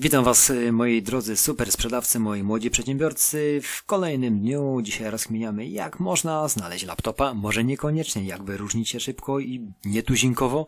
Witam 0.00 0.24
Was, 0.24 0.50
y, 0.50 0.72
moi 0.72 1.02
drodzy 1.02 1.36
super 1.36 1.72
sprzedawcy, 1.72 2.18
moi 2.18 2.42
młodzi 2.42 2.70
przedsiębiorcy. 2.70 3.60
W 3.62 3.84
kolejnym 3.84 4.40
dniu 4.40 4.80
dzisiaj 4.82 5.10
rozkminiamy, 5.10 5.68
jak 5.68 6.00
można 6.00 6.48
znaleźć 6.48 6.84
laptopa. 6.84 7.34
Może 7.34 7.64
niekoniecznie, 7.64 8.24
jak 8.24 8.42
wyróżnić 8.42 8.88
się 8.88 9.00
szybko 9.00 9.40
i 9.40 9.72
nietuzinkowo. 9.84 10.66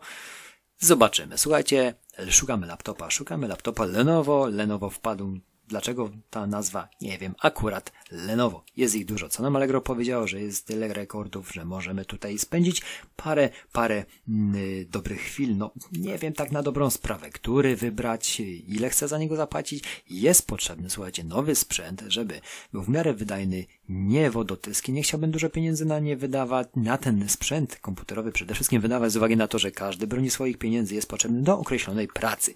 Zobaczymy. 0.79 1.37
Słuchajcie, 1.37 1.93
szukamy 2.29 2.67
laptopa. 2.67 3.09
Szukamy 3.09 3.47
laptopa 3.47 3.85
Lenovo. 3.85 4.47
Lenovo 4.47 4.89
wpadł 4.89 5.39
Dlaczego 5.71 6.09
ta 6.29 6.47
nazwa? 6.47 6.87
Nie 7.01 7.17
wiem. 7.17 7.35
Akurat 7.41 7.91
Lenovo. 8.11 8.63
Jest 8.77 8.95
ich 8.95 9.05
dużo. 9.05 9.29
Co 9.29 9.43
nam 9.43 9.55
Allegro 9.55 9.81
powiedziało, 9.81 10.27
że 10.27 10.41
jest 10.41 10.67
tyle 10.67 10.93
rekordów, 10.93 11.51
że 11.53 11.65
możemy 11.65 12.05
tutaj 12.05 12.37
spędzić 12.37 12.81
parę, 13.15 13.49
parę 13.71 14.05
mm, 14.29 14.55
dobrych 14.89 15.21
chwil. 15.21 15.57
No, 15.57 15.71
nie 15.91 16.17
wiem 16.17 16.33
tak 16.33 16.51
na 16.51 16.63
dobrą 16.63 16.89
sprawę, 16.89 17.29
który 17.29 17.75
wybrać, 17.75 18.39
ile 18.67 18.89
chcę 18.89 19.07
za 19.07 19.17
niego 19.17 19.35
zapłacić. 19.35 19.83
Jest 20.09 20.47
potrzebny, 20.47 20.89
słuchajcie, 20.89 21.23
nowy 21.23 21.55
sprzęt, 21.55 22.03
żeby 22.07 22.41
był 22.73 22.83
w 22.83 22.89
miarę 22.89 23.13
wydajny, 23.13 23.65
nie 23.89 24.31
wodotyski. 24.31 24.91
Nie 24.91 25.03
chciałbym 25.03 25.31
dużo 25.31 25.49
pieniędzy 25.49 25.85
na 25.85 25.99
nie 25.99 26.17
wydawać, 26.17 26.67
na 26.75 26.97
ten 26.97 27.29
sprzęt 27.29 27.75
komputerowy 27.75 28.31
przede 28.31 28.53
wszystkim 28.53 28.81
wydawać 28.81 29.11
z 29.11 29.17
uwagi 29.17 29.37
na 29.37 29.47
to, 29.47 29.59
że 29.59 29.71
każdy 29.71 30.07
broni 30.07 30.29
swoich 30.29 30.57
pieniędzy 30.57 30.95
jest 30.95 31.09
potrzebny 31.09 31.41
do 31.41 31.59
określonej 31.59 32.07
pracy. 32.07 32.53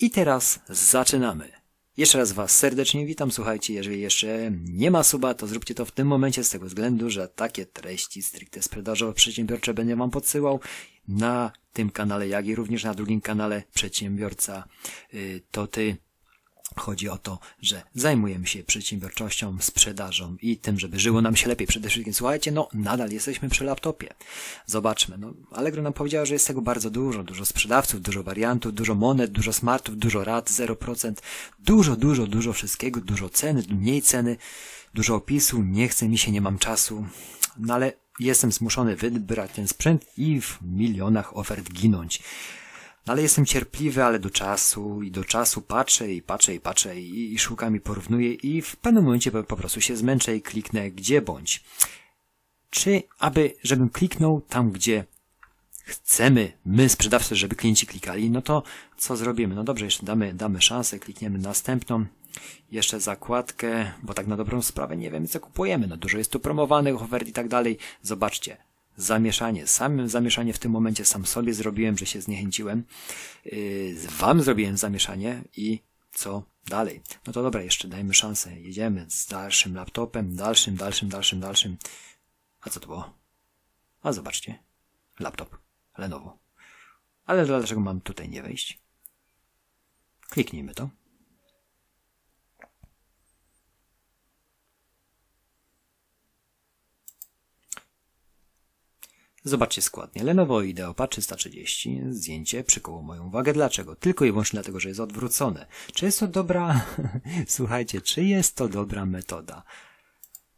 I 0.00 0.10
teraz 0.10 0.60
zaczynamy. 0.68 1.52
Jeszcze 1.96 2.18
raz 2.18 2.32
Was 2.32 2.58
serdecznie 2.58 3.06
witam. 3.06 3.32
Słuchajcie, 3.32 3.74
jeżeli 3.74 4.00
jeszcze 4.00 4.50
nie 4.64 4.90
ma 4.90 5.02
suba, 5.02 5.34
to 5.34 5.46
zróbcie 5.46 5.74
to 5.74 5.84
w 5.84 5.92
tym 5.92 6.08
momencie 6.08 6.44
z 6.44 6.50
tego 6.50 6.66
względu, 6.66 7.10
że 7.10 7.28
takie 7.28 7.66
treści 7.66 8.22
stricte 8.22 8.60
sprzedażowo-przedsiębiorcze 8.60 9.74
będę 9.74 9.96
Wam 9.96 10.10
podsyłał 10.10 10.60
na 11.08 11.52
tym 11.72 11.90
kanale, 11.90 12.28
jak 12.28 12.46
i 12.46 12.54
również 12.54 12.84
na 12.84 12.94
drugim 12.94 13.20
kanale 13.20 13.62
Przedsiębiorca 13.74 14.64
y, 15.14 15.42
to 15.50 15.66
Ty 15.66 15.96
Chodzi 16.76 17.08
o 17.08 17.18
to, 17.18 17.38
że 17.62 17.82
zajmujemy 17.94 18.46
się 18.46 18.64
przedsiębiorczością, 18.64 19.56
sprzedażą 19.60 20.36
i 20.42 20.56
tym, 20.56 20.78
żeby 20.78 21.00
żyło 21.00 21.22
nam 21.22 21.36
się 21.36 21.48
lepiej. 21.48 21.66
Przede 21.66 21.88
wszystkim, 21.88 22.14
słuchajcie, 22.14 22.52
no 22.52 22.68
nadal 22.72 23.10
jesteśmy 23.10 23.48
przy 23.48 23.64
laptopie. 23.64 24.14
Zobaczmy, 24.66 25.18
no 25.18 25.34
Allegro 25.50 25.82
nam 25.82 25.92
powiedziała, 25.92 26.24
że 26.24 26.34
jest 26.34 26.46
tego 26.46 26.62
bardzo 26.62 26.90
dużo. 26.90 27.24
Dużo 27.24 27.46
sprzedawców, 27.46 28.02
dużo 28.02 28.22
wariantów, 28.22 28.74
dużo 28.74 28.94
monet, 28.94 29.30
dużo 29.30 29.52
smartów, 29.52 29.98
dużo 29.98 30.24
rat, 30.24 30.50
0%. 30.50 31.12
Dużo, 31.58 31.96
dużo, 31.96 32.26
dużo 32.26 32.52
wszystkiego, 32.52 33.00
dużo 33.00 33.28
ceny, 33.28 33.62
mniej 33.68 34.02
ceny, 34.02 34.36
dużo 34.94 35.14
opisu. 35.14 35.62
Nie 35.62 35.88
chce 35.88 36.08
mi 36.08 36.18
się, 36.18 36.32
nie 36.32 36.40
mam 36.40 36.58
czasu. 36.58 37.06
No 37.58 37.74
ale 37.74 37.92
jestem 38.20 38.52
zmuszony 38.52 38.96
wybrać 38.96 39.50
ten 39.52 39.68
sprzęt 39.68 40.06
i 40.16 40.40
w 40.40 40.58
milionach 40.62 41.36
ofert 41.36 41.72
ginąć. 41.72 42.22
No 43.06 43.12
ale 43.12 43.22
jestem 43.22 43.46
cierpliwy, 43.46 44.04
ale 44.04 44.18
do 44.18 44.30
czasu 44.30 45.02
i 45.02 45.10
do 45.10 45.24
czasu 45.24 45.62
patrzę 45.62 46.12
i 46.12 46.22
patrzę 46.22 46.54
i 46.54 46.60
patrzę 46.60 47.00
i, 47.00 47.34
i 47.34 47.38
szukam 47.38 47.76
i 47.76 47.80
porównuję 47.80 48.32
i 48.32 48.62
w 48.62 48.76
pewnym 48.76 49.04
momencie 49.04 49.30
po, 49.30 49.56
prostu 49.56 49.80
się 49.80 49.96
zmęczę 49.96 50.36
i 50.36 50.42
kliknę 50.42 50.90
gdzie 50.90 51.22
bądź. 51.22 51.64
Czy 52.70 53.02
aby, 53.18 53.54
żebym 53.62 53.88
kliknął 53.88 54.40
tam, 54.40 54.70
gdzie 54.70 55.04
chcemy, 55.84 56.52
my 56.64 56.88
sprzedawcy, 56.88 57.36
żeby 57.36 57.56
klienci 57.56 57.86
klikali, 57.86 58.30
no 58.30 58.42
to 58.42 58.62
co 58.96 59.16
zrobimy? 59.16 59.54
No 59.54 59.64
dobrze, 59.64 59.84
jeszcze 59.84 60.06
damy, 60.06 60.34
damy 60.34 60.62
szansę, 60.62 60.98
klikniemy 60.98 61.38
następną, 61.38 62.06
jeszcze 62.70 63.00
zakładkę, 63.00 63.92
bo 64.02 64.14
tak 64.14 64.26
na 64.26 64.36
dobrą 64.36 64.62
sprawę 64.62 64.96
nie 64.96 65.10
wiemy 65.10 65.28
co 65.28 65.40
kupujemy, 65.40 65.86
no 65.86 65.96
dużo 65.96 66.18
jest 66.18 66.32
tu 66.32 66.40
promowanych 66.40 67.02
ofert 67.02 67.28
i 67.28 67.32
tak 67.32 67.48
dalej. 67.48 67.78
Zobaczcie, 68.02 68.56
zamieszanie. 68.96 69.66
Sam 69.66 70.08
zamieszanie 70.08 70.52
w 70.52 70.58
tym 70.58 70.72
momencie 70.72 71.04
sam 71.04 71.26
sobie 71.26 71.54
zrobiłem, 71.54 71.98
że 71.98 72.06
się 72.06 72.20
zniechęciłem. 72.20 72.84
Yy, 73.44 73.96
wam 74.18 74.42
zrobiłem 74.42 74.76
zamieszanie 74.76 75.42
i 75.56 75.80
co 76.12 76.42
dalej? 76.66 77.02
No 77.26 77.32
to 77.32 77.42
dobra, 77.42 77.62
jeszcze 77.62 77.88
dajmy 77.88 78.14
szansę. 78.14 78.60
Jedziemy 78.60 79.06
z 79.08 79.26
dalszym 79.26 79.74
laptopem, 79.74 80.36
dalszym, 80.36 80.76
dalszym, 80.76 81.08
dalszym, 81.08 81.40
dalszym. 81.40 81.76
A 82.60 82.70
co 82.70 82.80
to 82.80 82.86
było? 82.86 83.14
A 84.02 84.12
zobaczcie. 84.12 84.58
Laptop. 85.20 85.58
Lenovo. 85.98 86.38
Ale 87.26 87.46
dlaczego 87.46 87.80
mam 87.80 88.00
tutaj 88.00 88.28
nie 88.28 88.42
wejść? 88.42 88.80
Kliknijmy 90.30 90.74
to. 90.74 90.88
Zobaczcie 99.46 99.82
składnie. 99.82 100.24
Lenovo 100.24 100.62
IdeoPad 100.62 101.10
330. 101.10 102.00
Zdjęcie 102.10 102.64
przykuło 102.64 103.02
moją 103.02 103.26
uwagę. 103.26 103.52
Dlaczego? 103.52 103.96
Tylko 103.96 104.24
i 104.24 104.30
wyłącznie 104.30 104.56
dlatego, 104.56 104.80
że 104.80 104.88
jest 104.88 105.00
odwrócone. 105.00 105.66
Czy 105.92 106.04
jest 106.04 106.20
to 106.20 106.28
dobra... 106.28 106.86
Słuchajcie, 107.46 108.00
czy 108.00 108.24
jest 108.24 108.56
to 108.56 108.68
dobra 108.68 109.06
metoda? 109.06 109.62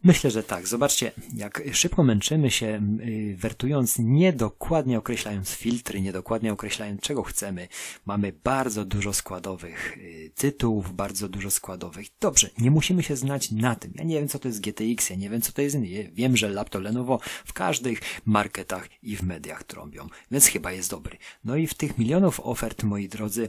Myślę, 0.07 0.31
że 0.31 0.43
tak. 0.43 0.69
Zobaczcie, 0.69 1.13
jak 1.35 1.63
szybko 1.73 2.03
męczymy 2.03 2.51
się, 2.51 2.81
y, 3.01 3.37
wertując, 3.39 3.99
niedokładnie 3.99 4.99
określając 4.99 5.51
filtry, 5.51 6.01
niedokładnie 6.01 6.53
określając, 6.53 7.01
czego 7.01 7.23
chcemy. 7.23 7.69
Mamy 8.05 8.33
bardzo 8.45 8.85
dużo 8.85 9.13
składowych 9.13 9.97
y, 9.97 10.31
tytułów, 10.35 10.95
bardzo 10.95 11.29
dużo 11.29 11.51
składowych. 11.51 12.07
Dobrze, 12.21 12.51
nie 12.59 12.71
musimy 12.71 13.03
się 13.03 13.17
znać 13.17 13.51
na 13.51 13.75
tym. 13.75 13.93
Ja 13.95 14.05
nie 14.05 14.19
wiem, 14.19 14.29
co 14.29 14.39
to 14.39 14.49
jest 14.49 14.61
GTX, 14.61 15.11
ja 15.11 15.17
nie 15.17 15.31
wiem, 15.31 15.41
co 15.41 15.53
to 15.53 15.63
jest. 15.63 15.77
Wiem, 16.13 16.37
że 16.37 16.49
laptop 16.49 16.83
Lenovo 16.83 17.21
w 17.45 17.53
każdych 17.53 18.01
marketach 18.27 18.89
i 19.03 19.17
w 19.17 19.23
mediach 19.23 19.65
trąbią, 19.65 20.09
więc 20.31 20.47
chyba 20.47 20.73
jest 20.73 20.91
dobry. 20.91 21.17
No 21.45 21.57
i 21.57 21.67
w 21.67 21.75
tych 21.75 21.99
milionów 21.99 22.41
ofert, 22.41 22.83
moi 22.83 23.09
drodzy, 23.09 23.49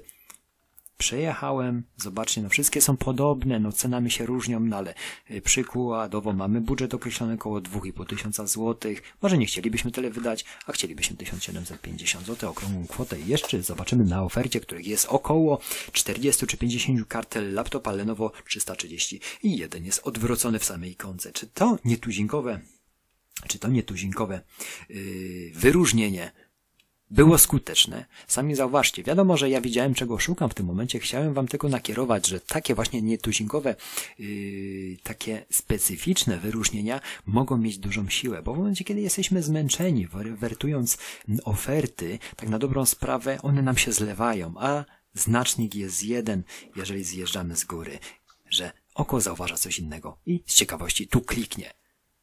Przejechałem, 0.97 1.84
zobaczcie, 1.97 2.41
no 2.41 2.50
wszystkie 2.50 2.81
są 2.81 2.97
podobne, 2.97 3.59
no 3.59 3.72
cenami 3.72 4.12
się 4.12 4.25
różnią, 4.25 4.59
no 4.59 4.78
ale 4.78 4.94
y, 5.31 5.41
przykładowo 5.41 6.34
mamy 6.34 6.62
budżet 6.62 6.94
określony 6.94 7.34
około 7.34 7.62
2,5 7.62 8.06
tysiąca 8.06 8.47
złotych. 8.47 9.03
Może 9.22 9.38
nie 9.38 9.46
chcielibyśmy 9.46 9.91
tyle 9.91 10.09
wydać, 10.09 10.46
a 10.66 10.72
chcielibyśmy 10.72 11.18
1750 11.18 12.25
zł, 12.25 12.50
okrągłą 12.50 12.88
kwotę. 12.88 13.19
I 13.19 13.28
jeszcze 13.28 13.63
zobaczymy 13.63 14.03
na 14.03 14.24
ofercie, 14.24 14.59
których 14.59 14.88
jest 14.88 15.06
około 15.06 15.59
40 15.91 16.47
czy 16.47 16.57
50 16.57 17.07
kartel 17.07 17.53
laptopa 17.53 17.91
Lenovo 17.91 18.31
330 18.46 19.19
i 19.44 19.57
jeden 19.57 19.86
jest 19.86 20.07
odwrócony 20.07 20.59
w 20.59 20.63
samej 20.63 20.91
ikonce. 20.91 21.31
Czy 21.31 21.47
to 21.47 21.78
nietuzinkowe, 21.86 22.59
czy 23.47 23.59
to 23.59 23.68
nietuzinkowe 23.68 24.41
yy, 24.90 25.52
wyróżnienie 25.53 26.31
było 27.09 27.38
skuteczne. 27.38 28.06
Sami 28.28 28.56
zauważcie, 28.56 29.03
wiadomo, 29.03 29.38
że 29.38 29.50
ja 29.50 29.62
wiedziałem, 29.62 29.94
czego 29.94 30.19
szukam 30.19 30.50
w 30.50 30.53
tym 30.53 30.66
momencie. 30.66 31.00
Chciałem 31.00 31.34
wam 31.34 31.47
tylko 31.47 31.69
nakierować, 31.69 32.28
że 32.28 32.40
takie 32.40 32.75
właśnie 32.75 33.01
nietuzinkowe, 33.01 33.75
yy, 34.19 34.97
takie 35.03 35.45
specyficzne 35.51 36.38
wyróżnienia 36.38 37.01
mogą 37.25 37.57
mieć 37.57 37.78
dużą 37.78 38.09
siłę, 38.09 38.41
bo 38.41 38.53
w 38.53 38.57
momencie, 38.57 38.84
kiedy 38.84 39.01
jesteśmy 39.01 39.44
zmęczeni, 39.44 40.07
wertując 40.38 40.97
oferty, 41.44 42.19
tak 42.35 42.50
na 42.50 42.59
dobrą 42.59 42.85
sprawę, 42.85 43.38
one 43.41 43.62
nam 43.62 43.78
się 43.78 43.91
zlewają, 43.91 44.53
a 44.57 44.85
znacznik 45.13 45.75
jest 45.75 46.03
jeden, 46.03 46.44
jeżeli 46.75 47.03
zjeżdżamy 47.03 47.56
z 47.56 47.66
góry, 47.66 48.00
że 48.50 48.72
oko 48.95 49.22
zauważa 49.22 49.56
coś 49.56 49.79
innego 49.79 50.18
i 50.25 50.44
z 50.45 50.56
ciekawości 50.56 51.07
tu 51.07 51.22
kliknie. 51.22 51.74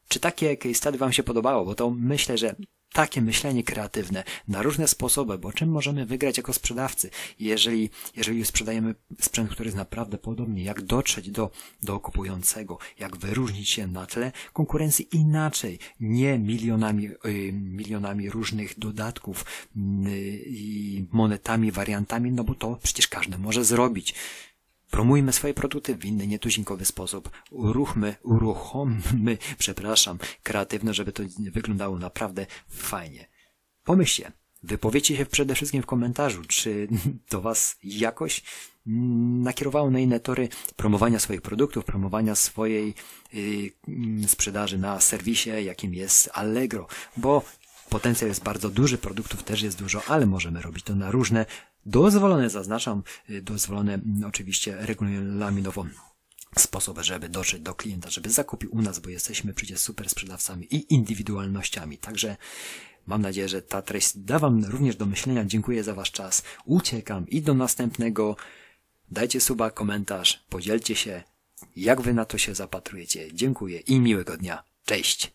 Czy 0.08 0.20
takie 0.20 0.56
case 0.56 0.74
study 0.74 0.98
Wam 0.98 1.12
się 1.12 1.22
podobało? 1.22 1.64
Bo 1.64 1.74
to 1.74 1.90
myślę, 1.90 2.38
że 2.38 2.54
takie 2.94 3.22
myślenie 3.22 3.62
kreatywne 3.62 4.24
na 4.48 4.62
różne 4.62 4.88
sposoby, 4.88 5.38
bo 5.38 5.52
czym 5.52 5.68
możemy 5.68 6.06
wygrać 6.06 6.36
jako 6.36 6.52
sprzedawcy, 6.52 7.10
jeżeli, 7.40 7.90
jeżeli 8.16 8.44
sprzedajemy 8.44 8.94
sprzęt, 9.20 9.50
który 9.50 9.66
jest 9.66 9.76
naprawdę 9.76 10.18
podobny, 10.18 10.62
jak 10.62 10.82
dotrzeć 10.82 11.30
do, 11.30 11.50
do 11.82 12.00
kupującego, 12.00 12.78
jak 12.98 13.16
wyróżnić 13.16 13.70
się 13.70 13.86
na 13.86 14.06
tle 14.06 14.32
konkurencji 14.52 15.08
inaczej, 15.12 15.78
nie 16.00 16.38
milionami, 16.38 17.08
y, 17.08 17.52
milionami 17.52 18.30
różnych 18.30 18.78
dodatków 18.78 19.44
y, 19.76 19.80
i 20.46 21.04
monetami, 21.12 21.72
wariantami, 21.72 22.32
no 22.32 22.44
bo 22.44 22.54
to 22.54 22.78
przecież 22.82 23.08
każdy 23.08 23.38
może 23.38 23.64
zrobić. 23.64 24.14
Promujmy 24.94 25.32
swoje 25.32 25.54
produkty 25.54 25.96
w 25.96 26.04
inny, 26.04 26.26
nietuzinkowy 26.26 26.84
sposób. 26.84 27.30
Uruchmy, 27.50 28.16
uruchommy, 28.22 29.38
przepraszam, 29.58 30.18
kreatywne, 30.42 30.94
żeby 30.94 31.12
to 31.12 31.22
wyglądało 31.38 31.98
naprawdę 31.98 32.46
fajnie. 32.68 33.26
Pomyślcie, 33.84 34.32
wypowiedzcie 34.62 35.16
się 35.16 35.26
przede 35.26 35.54
wszystkim 35.54 35.82
w 35.82 35.86
komentarzu, 35.86 36.42
czy 36.48 36.88
to 37.30 37.40
Was 37.40 37.76
jakoś 37.84 38.42
nakierowało 39.42 39.90
na 39.90 39.98
inne 39.98 40.20
tory 40.20 40.48
promowania 40.76 41.18
swoich 41.18 41.42
produktów, 41.42 41.84
promowania 41.84 42.34
swojej 42.34 42.94
yy, 43.32 44.28
sprzedaży 44.28 44.78
na 44.78 45.00
serwisie, 45.00 45.50
jakim 45.64 45.94
jest 45.94 46.30
Allegro, 46.32 46.86
bo 47.16 47.42
potencjał 47.90 48.28
jest 48.28 48.42
bardzo 48.42 48.70
duży, 48.70 48.98
produktów 48.98 49.42
też 49.42 49.62
jest 49.62 49.78
dużo, 49.78 50.02
ale 50.06 50.26
możemy 50.26 50.62
robić 50.62 50.84
to 50.84 50.94
na 50.94 51.10
różne 51.10 51.46
Dozwolone, 51.86 52.50
zaznaczam, 52.50 53.02
y, 53.30 53.42
dozwolone 53.42 53.94
mm, 53.94 54.24
oczywiście 54.24 54.76
regulaminowo 54.80 55.86
sposób, 56.58 56.98
żeby 57.02 57.28
dotrzeć 57.28 57.60
do 57.60 57.74
klienta, 57.74 58.10
żeby 58.10 58.30
zakupił 58.30 58.74
u 58.74 58.82
nas, 58.82 58.98
bo 58.98 59.10
jesteśmy 59.10 59.54
przecież 59.54 59.80
super 59.80 60.08
sprzedawcami 60.08 60.74
i 60.74 60.94
indywidualnościami. 60.94 61.98
Także 61.98 62.36
mam 63.06 63.22
nadzieję, 63.22 63.48
że 63.48 63.62
ta 63.62 63.82
treść 63.82 64.18
da 64.18 64.38
Wam 64.38 64.64
również 64.64 64.96
do 64.96 65.06
myślenia. 65.06 65.44
Dziękuję 65.44 65.84
za 65.84 65.94
Wasz 65.94 66.10
czas. 66.10 66.42
Uciekam 66.64 67.28
i 67.28 67.42
do 67.42 67.54
następnego 67.54 68.36
Dajcie 69.10 69.40
suba, 69.40 69.70
komentarz, 69.70 70.44
podzielcie 70.48 70.96
się, 70.96 71.22
jak 71.76 72.00
wy 72.00 72.14
na 72.14 72.24
to 72.24 72.38
się 72.38 72.54
zapatrujecie. 72.54 73.34
Dziękuję 73.34 73.78
i 73.78 74.00
miłego 74.00 74.36
dnia. 74.36 74.64
Cześć! 74.84 75.32